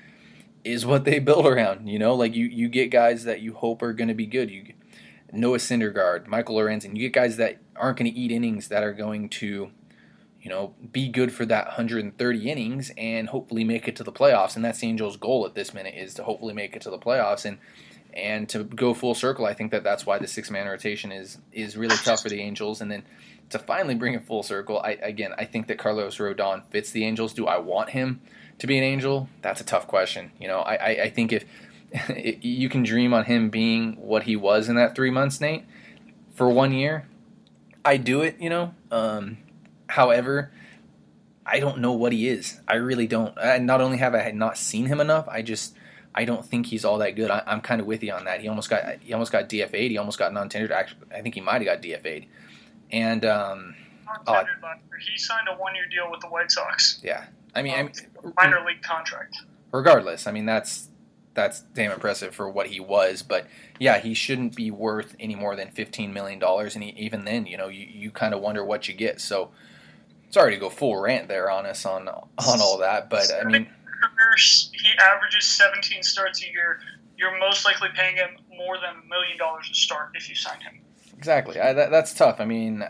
[0.64, 1.88] is what they build around.
[1.88, 4.50] You know, like you you get guys that you hope are going to be good.
[4.50, 4.74] You
[5.32, 6.96] Noah Syndergaard, Michael Lorenzen.
[6.96, 9.72] You get guys that aren't going to eat innings that are going to
[10.42, 14.56] you know be good for that 130 innings and hopefully make it to the playoffs.
[14.56, 17.46] And that's Angels' goal at this minute is to hopefully make it to the playoffs
[17.46, 17.58] and.
[18.14, 21.38] And to go full circle, I think that that's why the six man rotation is
[21.52, 22.82] is really tough for the Angels.
[22.82, 23.04] And then
[23.50, 27.06] to finally bring it full circle, I again I think that Carlos Rodon fits the
[27.06, 27.34] Angels.
[27.34, 28.22] Do I want him
[28.60, 29.30] to be an Angel?
[29.42, 30.32] That's a tough question.
[30.40, 31.46] You know, I I, I think if
[32.44, 35.66] you can dream on him being what he was in that three months, Nate,
[36.34, 37.08] for one year,
[37.86, 38.40] I do it.
[38.40, 39.38] You know, um,
[39.88, 40.52] however.
[41.50, 42.60] I don't know what he is.
[42.68, 43.34] I really don't.
[43.38, 45.78] I not only have I not seen him enough, I just
[46.18, 47.30] I don't think he's all that good.
[47.30, 48.42] I, am kind of with you on that.
[48.42, 49.92] He almost got he almost got DFA'd.
[49.92, 50.72] He almost got non-tendered.
[50.72, 52.26] Actually, I think he might have got DFA'd.
[52.92, 53.76] And um,
[54.28, 54.44] oh,
[55.00, 57.00] he signed a one-year deal with the White Sox.
[57.04, 57.92] Yeah, I mean, um,
[58.24, 59.38] I mean minor league contract.
[59.72, 60.90] Regardless, I mean that's
[61.34, 63.22] that's damn impressive for what he was.
[63.22, 63.48] But
[63.80, 66.76] yeah, he shouldn't be worth any more than fifteen million dollars.
[66.76, 69.20] And he, even then, you know, you, you kind of wonder what you get.
[69.22, 69.52] So
[70.30, 73.68] sorry to go full rant there on us on on all that, but I mean,
[74.72, 76.80] he averages 17 starts a year.
[77.18, 80.60] You're most likely paying him more than a million dollars a start if you sign
[80.62, 80.80] him.
[81.18, 81.60] Exactly.
[81.60, 82.40] I, that, that's tough.
[82.40, 82.84] I mean,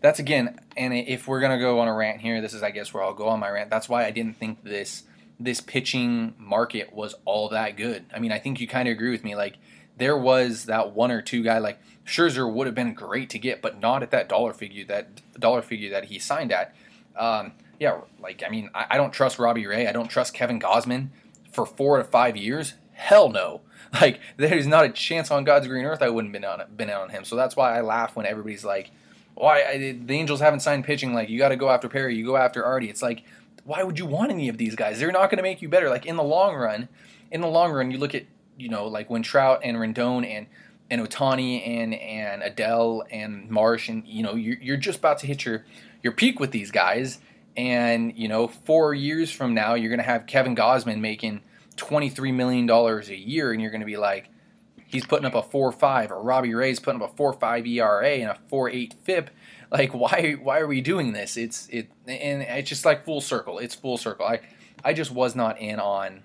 [0.00, 2.94] that's again, and if we're gonna go on a rant here, this is I guess
[2.94, 3.70] where I'll go on my rant.
[3.70, 5.04] That's why I didn't think this
[5.38, 8.04] this pitching market was all that good.
[8.14, 9.34] I mean, I think you kind of agree with me.
[9.34, 9.58] Like
[9.96, 13.60] there was that one or two guy like Scherzer would have been great to get,
[13.60, 15.08] but not at that dollar figure that
[15.38, 16.74] dollar figure that he signed at.
[17.16, 19.86] Um, yeah, like I mean, I, I, don't trust Robbie Ray.
[19.86, 21.08] I don't trust Kevin Gausman
[21.50, 22.74] for four to five years.
[22.92, 23.62] Hell no.
[24.00, 27.10] Like there's not a chance on God's green earth I wouldn't been on been on
[27.10, 27.24] him.
[27.24, 28.90] So that's why I laugh when everybody's like,
[29.34, 31.14] "Why the Angels haven't signed pitching?
[31.14, 33.24] Like you got to go after Perry, you go after Artie." It's like,
[33.64, 34.98] why would you want any of these guys?
[34.98, 35.90] They're not going to make you better.
[35.90, 36.88] Like in the long run,
[37.30, 38.24] in the long run, you look at
[38.56, 40.46] you know like when Trout and Rendon and
[40.90, 45.26] and Ohtani and and Adell and Marsh and you know you're, you're just about to
[45.26, 45.64] hit your
[46.02, 47.18] your peak with these guys
[47.56, 51.40] and you know four years from now you're going to have Kevin Gausman making
[51.76, 54.30] twenty three million dollars a year and you're going to be like
[54.86, 58.08] he's putting up a four five or Robbie Ray's putting up a four five ERA
[58.08, 59.30] and a four eight FIP
[59.70, 61.36] like why why are we doing this?
[61.36, 63.58] It's it and it's just like full circle.
[63.58, 64.26] It's full circle.
[64.26, 64.40] I
[64.84, 66.22] I just was not in on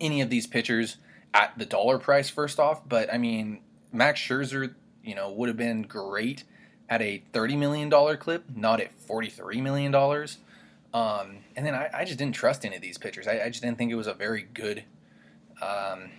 [0.00, 0.98] any of these pitchers
[1.32, 3.60] at the dollar price first off but I mean
[3.92, 6.44] Max Scherzer, you know, would have been great
[6.88, 9.92] at a $30 million clip, not at $43 million.
[10.94, 13.26] Um, and then I, I, just didn't trust any of these pitchers.
[13.26, 14.84] I, I, just didn't think it was a very good
[15.60, 16.10] um,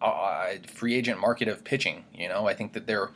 [0.00, 2.04] uh, free agent market of pitching.
[2.14, 3.10] You know, I think that they're,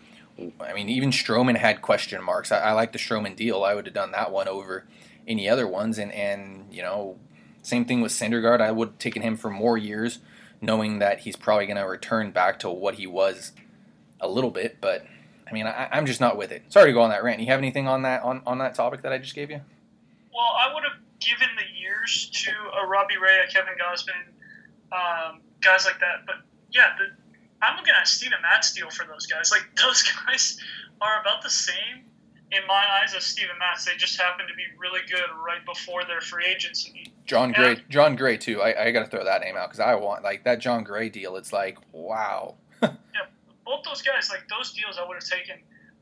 [0.60, 2.52] I mean, even Stroman had question marks.
[2.52, 3.64] I, I like the Stroman deal.
[3.64, 4.84] I would have done that one over
[5.26, 5.98] any other ones.
[5.98, 7.16] And, and you know,
[7.62, 8.60] same thing with Syndergaard.
[8.60, 10.18] I would have taken him for more years,
[10.60, 13.52] knowing that he's probably going to return back to what he was
[14.20, 15.06] a little bit, but
[15.48, 16.64] I mean, I, am just not with it.
[16.68, 17.40] Sorry to go on that rant.
[17.40, 19.60] You have anything on that on, on that topic that I just gave you?
[20.36, 22.50] Well, I would have given the years to
[22.82, 24.36] a Robbie Ray, a Kevin Gausman,
[24.92, 26.26] um, guys like that.
[26.26, 26.36] But
[26.70, 27.16] yeah, the,
[27.64, 29.50] I'm looking at Steven Matz deal for those guys.
[29.50, 30.60] Like those guys
[31.00, 32.04] are about the same
[32.52, 33.86] in my eyes as Steven Matz.
[33.86, 37.12] They just happen to be really good right before their free agency.
[37.24, 38.60] Jon Gray, Jon Gray too.
[38.60, 41.08] I, I got to throw that name out because I want like that Jon Gray
[41.08, 41.36] deal.
[41.36, 42.56] It's like wow.
[42.82, 42.90] yeah,
[43.64, 45.56] both those guys, like those deals, I would have taken.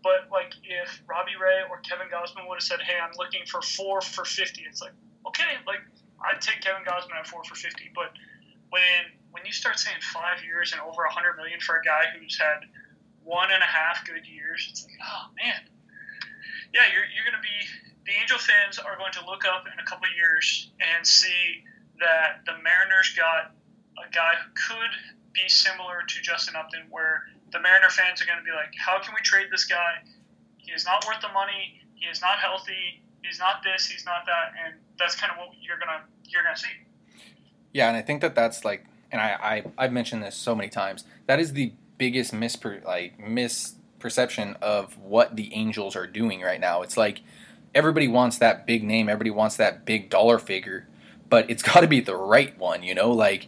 [0.05, 3.63] But like if Robbie Ray or Kevin Gausman would have said, "Hey, I'm looking for
[3.63, 4.93] four for 50," it's like,
[5.27, 5.81] okay, like
[6.21, 7.91] I'd take Kevin Gausman at four for 50.
[7.97, 8.13] But
[8.69, 12.05] when when you start saying five years and over a hundred million for a guy
[12.13, 12.69] who's had
[13.25, 15.65] one and a half good years, it's like, oh man,
[16.77, 17.65] yeah, you're you're gonna be
[18.05, 21.65] the Angel fans are going to look up in a couple years and see
[21.99, 23.57] that the Mariners got
[23.97, 24.93] a guy who could
[25.33, 28.99] be similar to Justin Upton, where the Mariner fans are going to be like, how
[28.99, 30.03] can we trade this guy?
[30.59, 31.81] He is not worth the money.
[31.95, 33.01] He is not healthy.
[33.23, 33.87] He's not this.
[33.87, 34.53] He's not that.
[34.63, 36.69] And that's kind of what you're gonna you're gonna see.
[37.73, 40.69] Yeah, and I think that that's like, and I, I I've mentioned this so many
[40.69, 41.05] times.
[41.27, 46.83] That is the biggest mispre like misperception of what the Angels are doing right now.
[46.83, 47.21] It's like
[47.75, 49.09] everybody wants that big name.
[49.09, 50.87] Everybody wants that big dollar figure,
[51.31, 52.83] but it's got to be the right one.
[52.83, 53.47] You know, like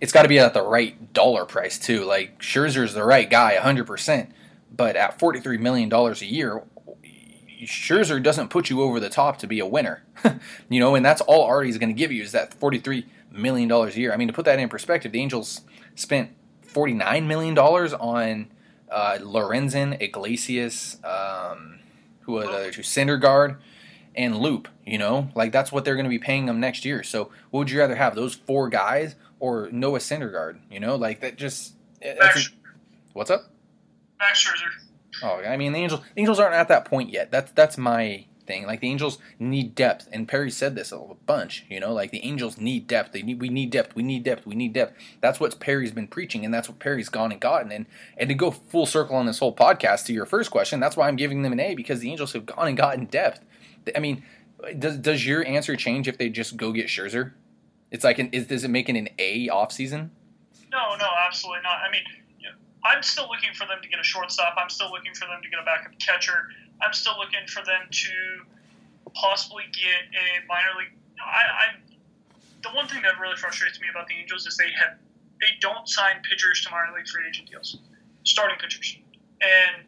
[0.00, 2.04] it's got to be at the right dollar price too.
[2.04, 4.30] Like Scherzer's the right guy, 100%,
[4.74, 6.62] but at 43 million dollars a year,
[7.64, 10.02] Scherzer doesn't put you over the top to be a winner.
[10.68, 13.96] you know, and that's all Artie's going to give you is that 43 million dollars
[13.96, 14.12] a year.
[14.12, 15.62] I mean, to put that in perspective, the Angels
[15.94, 16.30] spent
[16.62, 18.48] 49 million dollars on
[18.90, 21.80] uh, Lorenzen, Iglesias, um,
[22.20, 23.56] who are the other two, Syndergaard
[24.14, 24.68] and Loup.
[24.84, 27.02] You know, like that's what they're going to be paying them next year.
[27.02, 28.14] So, what would you rather have?
[28.14, 30.58] Those four guys or Noah Syndergaard.
[30.70, 31.74] You know, like that just.
[32.02, 32.50] Eh, eh, Max,
[33.12, 33.52] what's up?
[34.18, 34.70] Max Scherzer.
[35.22, 36.00] Oh, I mean the Angels.
[36.00, 37.30] The Angels aren't at that point yet.
[37.30, 38.66] That's that's my thing.
[38.66, 41.64] Like the Angels need depth, and Perry said this a bunch.
[41.70, 43.12] You know, like the Angels need depth.
[43.12, 43.94] They need we need depth.
[43.94, 44.46] We need depth.
[44.46, 45.00] We need depth.
[45.20, 47.70] That's what Perry's been preaching, and that's what Perry's gone and gotten.
[47.70, 50.96] And and to go full circle on this whole podcast to your first question, that's
[50.96, 53.44] why I'm giving them an A because the Angels have gone and gotten depth.
[53.94, 54.24] I mean,
[54.78, 57.32] does does your answer change if they just go get Scherzer?
[57.90, 60.10] It's like, an, is, does it make it an A off season?
[60.70, 61.78] No, no, absolutely not.
[61.86, 62.02] I mean,
[62.86, 64.54] I'm still looking for them to get a shortstop.
[64.56, 66.48] I'm still looking for them to get a backup catcher.
[66.82, 68.12] I'm still looking for them to
[69.14, 70.94] possibly get a minor league.
[71.18, 71.66] I, I
[72.62, 74.98] the one thing that really frustrates me about the Angels is they have
[75.40, 77.78] they don't sign pitchers to minor league free agent deals,
[78.24, 78.96] starting pitchers.
[79.40, 79.84] And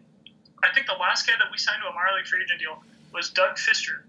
[0.63, 2.83] I think the last guy that we signed to a minor league free agent deal
[3.13, 4.03] was Doug Fister.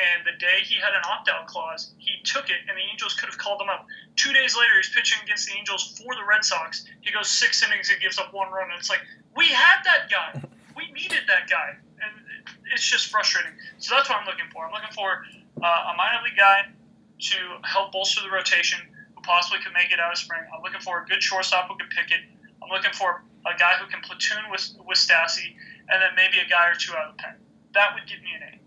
[0.00, 3.12] And the day he had an opt out clause, he took it, and the Angels
[3.12, 3.84] could have called him up.
[4.16, 6.86] Two days later, he's pitching against the Angels for the Red Sox.
[7.02, 8.70] He goes six innings and gives up one run.
[8.70, 9.04] And it's like,
[9.36, 10.40] we had that guy.
[10.76, 11.76] We needed that guy.
[12.00, 12.12] And
[12.72, 13.52] it's just frustrating.
[13.78, 14.64] So that's what I'm looking for.
[14.64, 15.26] I'm looking for
[15.60, 16.72] uh, a minor league guy
[17.20, 18.78] to help bolster the rotation
[19.14, 20.40] who possibly could make it out of spring.
[20.54, 22.22] I'm looking for a good shortstop who can pick it.
[22.62, 25.52] I'm looking for a guy who can platoon with, with Stassi,
[25.90, 27.34] and then maybe a guy or two out of the pen.
[27.74, 28.59] That would give me an A.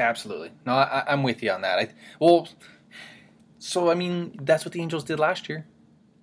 [0.00, 0.50] Absolutely.
[0.66, 1.78] No, I, am with you on that.
[1.78, 2.48] I, well,
[3.58, 5.66] so I mean, that's what the Angels did last year.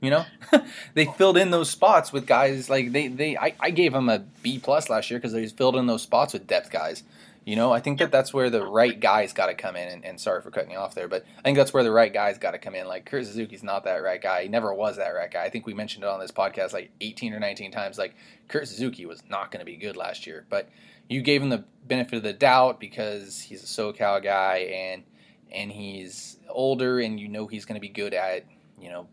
[0.01, 0.25] You know,
[0.93, 3.37] they filled in those spots with guys like they they.
[3.37, 6.33] I, I gave them a B plus last year because they filled in those spots
[6.33, 7.03] with depth guys.
[7.45, 9.87] You know, I think that that's where the right guys got to come in.
[9.87, 12.11] And, and, sorry for cutting you off there, but I think that's where the right
[12.11, 12.89] guys got to come in.
[12.89, 14.43] Like Kurt Suzuki's not that right guy.
[14.43, 15.45] He never was that right guy.
[15.45, 17.97] I think we mentioned it on this podcast like 18 or 19 times.
[17.97, 18.15] Like
[18.49, 20.67] Kurt Suzuki was not going to be good last year, but
[21.09, 25.03] you gave him the benefit of the doubt because he's a SoCal guy and
[25.51, 28.45] and he's older and you know he's going to be good at
[28.79, 29.07] you know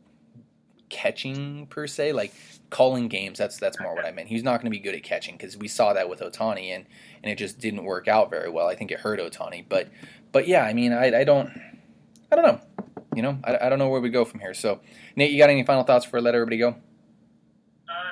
[0.88, 2.32] catching per se, like
[2.70, 3.38] calling games.
[3.38, 4.28] That's that's more what I meant.
[4.28, 6.86] He's not going to be good at catching because we saw that with Ohtani and
[7.22, 8.68] and it just didn't work out very well.
[8.68, 9.88] I think it hurt Ohtani but
[10.32, 11.50] but yeah, I mean, I, I don't
[12.30, 12.60] I don't know.
[13.14, 14.54] You know, I, I don't know where we go from here.
[14.54, 14.80] So,
[15.14, 16.70] Nate, you got any final thoughts before I let everybody go?
[16.70, 16.72] Uh,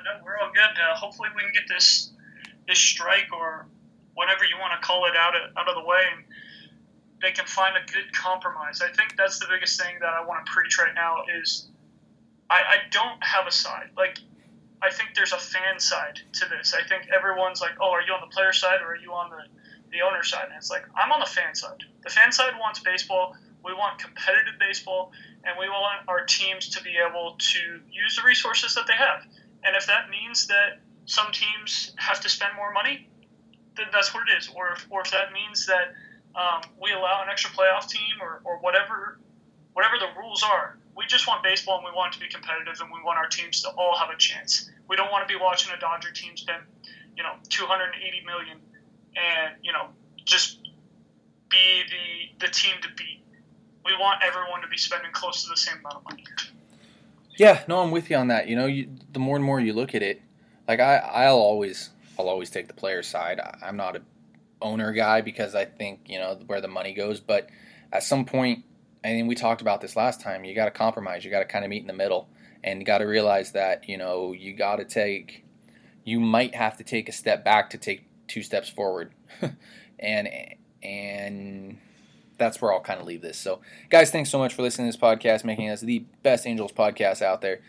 [0.04, 0.62] no, we're all good.
[0.62, 2.12] Uh, hopefully, we can get this
[2.72, 3.66] this strike or
[4.14, 6.24] whatever you want to call it out of, out of the way, and
[7.20, 8.80] they can find a good compromise.
[8.80, 11.68] I think that's the biggest thing that I want to preach right now is
[12.48, 13.90] I, I don't have a side.
[13.96, 14.18] Like
[14.80, 16.74] I think there's a fan side to this.
[16.74, 19.30] I think everyone's like, oh, are you on the player side or are you on
[19.30, 19.44] the,
[19.92, 20.46] the owner side?
[20.48, 21.84] And it's like, I'm on the fan side.
[22.02, 23.36] The fan side wants baseball.
[23.64, 25.12] We want competitive baseball,
[25.44, 27.60] and we want our teams to be able to
[27.92, 29.22] use the resources that they have.
[29.62, 33.08] And if that means that some teams have to spend more money,
[33.76, 34.48] then that's what it is.
[34.54, 35.94] Or if, or if that means that
[36.34, 39.18] um, we allow an extra playoff team or, or whatever
[39.74, 42.80] whatever the rules are, we just want baseball and we want it to be competitive
[42.80, 44.70] and we want our teams to all have a chance.
[44.88, 46.62] We don't want to be watching a Dodger team spend,
[47.16, 48.58] you know, 280 million
[49.16, 49.88] and, you know,
[50.24, 50.58] just
[51.48, 53.22] be the the team to beat.
[53.84, 56.24] We want everyone to be spending close to the same amount of money.
[57.36, 58.46] Yeah, no, I'm with you on that.
[58.46, 60.20] You know, you, the more and more you look at it,
[60.68, 63.40] like I, I'll always, I'll always take the player side.
[63.62, 64.02] I'm not a
[64.60, 67.48] owner guy because I think you know where the money goes, but
[67.92, 68.64] at some point
[69.04, 70.44] I mean, we talked about this last time.
[70.44, 71.24] You got to compromise.
[71.24, 72.28] You got to kind of meet in the middle,
[72.62, 75.44] and you got to realize that you know you got to take.
[76.04, 79.12] You might have to take a step back to take two steps forward,
[79.98, 80.28] and
[80.82, 81.78] and
[82.38, 83.38] that's where I'll kind of leave this.
[83.38, 86.72] So, guys, thanks so much for listening to this podcast, making us the best Angels
[86.72, 87.60] podcast out there.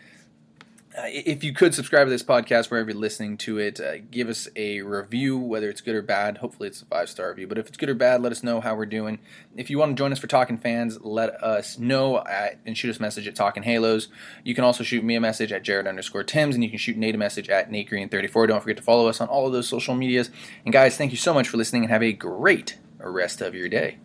[0.96, 4.28] Uh, if you could subscribe to this podcast wherever you're listening to it, uh, give
[4.28, 6.38] us a review, whether it's good or bad.
[6.38, 7.48] Hopefully, it's a five star review.
[7.48, 9.18] But if it's good or bad, let us know how we're doing.
[9.56, 12.90] If you want to join us for Talking Fans, let us know at, and shoot
[12.90, 14.06] us a message at Talking Halos.
[14.44, 16.96] You can also shoot me a message at Jared underscore Timms, and you can shoot
[16.96, 18.46] Nate a message at Nate Green 34.
[18.46, 20.30] Don't forget to follow us on all of those social medias.
[20.64, 23.68] And guys, thank you so much for listening, and have a great rest of your
[23.68, 23.98] day.